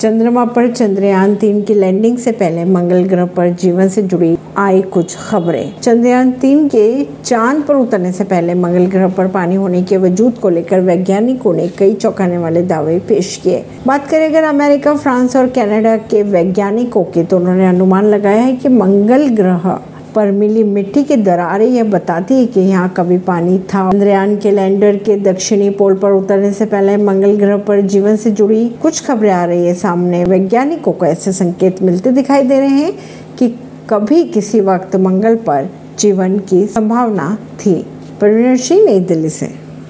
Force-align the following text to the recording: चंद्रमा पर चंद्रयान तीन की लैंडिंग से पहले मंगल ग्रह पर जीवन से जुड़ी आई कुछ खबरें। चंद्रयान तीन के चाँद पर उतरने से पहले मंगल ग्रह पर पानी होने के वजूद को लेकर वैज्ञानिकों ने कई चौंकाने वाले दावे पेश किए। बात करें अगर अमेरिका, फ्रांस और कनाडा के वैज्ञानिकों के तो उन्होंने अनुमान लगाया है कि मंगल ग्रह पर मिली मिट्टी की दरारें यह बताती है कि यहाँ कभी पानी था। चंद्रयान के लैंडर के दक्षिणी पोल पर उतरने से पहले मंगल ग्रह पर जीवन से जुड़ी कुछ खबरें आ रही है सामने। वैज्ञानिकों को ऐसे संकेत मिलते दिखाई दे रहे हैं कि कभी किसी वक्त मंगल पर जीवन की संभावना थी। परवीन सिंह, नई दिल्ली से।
चंद्रमा 0.00 0.44
पर 0.44 0.70
चंद्रयान 0.72 1.34
तीन 1.34 1.62
की 1.62 1.74
लैंडिंग 1.74 2.16
से 2.18 2.32
पहले 2.32 2.64
मंगल 2.64 3.04
ग्रह 3.04 3.26
पर 3.26 3.50
जीवन 3.50 3.88
से 3.88 4.02
जुड़ी 4.02 4.36
आई 4.56 4.82
कुछ 4.82 5.16
खबरें। 5.18 5.80
चंद्रयान 5.80 6.32
तीन 6.32 6.68
के 6.68 7.04
चाँद 7.24 7.62
पर 7.62 7.74
उतरने 7.74 8.12
से 8.12 8.24
पहले 8.24 8.54
मंगल 8.54 8.86
ग्रह 8.86 9.08
पर 9.08 9.28
पानी 9.28 9.54
होने 9.54 9.82
के 9.82 9.96
वजूद 9.96 10.38
को 10.38 10.48
लेकर 10.48 10.80
वैज्ञानिकों 10.80 11.54
ने 11.54 11.68
कई 11.68 11.94
चौंकाने 11.94 12.38
वाले 12.38 12.62
दावे 12.62 12.98
पेश 12.98 13.36
किए। 13.36 13.64
बात 13.86 14.06
करें 14.08 14.28
अगर 14.28 14.42
अमेरिका, 14.42 14.94
फ्रांस 14.94 15.36
और 15.36 15.48
कनाडा 15.48 15.96
के 15.96 16.22
वैज्ञानिकों 16.22 17.04
के 17.04 17.24
तो 17.24 17.36
उन्होंने 17.36 17.66
अनुमान 17.66 18.04
लगाया 18.04 18.42
है 18.42 18.56
कि 18.56 18.68
मंगल 18.68 19.28
ग्रह 19.28 19.78
पर 20.16 20.30
मिली 20.30 20.64
मिट्टी 20.64 21.02
की 21.04 21.16
दरारें 21.16 21.66
यह 21.66 21.84
बताती 21.84 22.34
है 22.34 22.46
कि 22.46 22.60
यहाँ 22.60 22.88
कभी 22.96 23.18
पानी 23.18 23.58
था। 23.58 23.90
चंद्रयान 23.92 24.36
के 24.36 24.50
लैंडर 24.50 24.96
के 24.96 25.16
दक्षिणी 25.16 25.70
पोल 25.70 25.94
पर 25.94 26.12
उतरने 26.12 26.52
से 26.52 26.66
पहले 26.66 26.96
मंगल 26.96 27.36
ग्रह 27.36 27.56
पर 27.56 27.80
जीवन 27.80 28.16
से 28.16 28.30
जुड़ी 28.30 28.68
कुछ 28.82 29.06
खबरें 29.06 29.30
आ 29.30 29.44
रही 29.44 29.66
है 29.66 29.74
सामने। 29.74 30.24
वैज्ञानिकों 30.24 30.92
को 30.92 31.06
ऐसे 31.06 31.32
संकेत 31.32 31.82
मिलते 31.82 32.10
दिखाई 32.10 32.42
दे 32.42 32.60
रहे 32.60 32.68
हैं 32.68 32.92
कि 33.38 33.48
कभी 33.90 34.24
किसी 34.24 34.60
वक्त 34.60 34.96
मंगल 34.96 35.36
पर 35.36 35.68
जीवन 35.98 36.38
की 36.38 36.66
संभावना 36.66 37.38
थी। 37.60 37.74
परवीन 38.20 38.56
सिंह, 38.56 38.84
नई 38.86 39.00
दिल्ली 39.00 39.30
से। 39.30 39.65